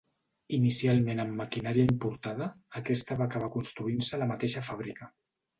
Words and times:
Inicialment 0.57 1.21
amb 1.23 1.35
maquinària 1.41 1.85
importada, 1.95 2.49
aquesta 2.81 3.19
va 3.21 3.29
acabar 3.29 3.53
construint-se 3.59 4.17
a 4.19 4.23
la 4.23 4.33
mateixa 4.33 4.69
fàbrica. 4.73 5.13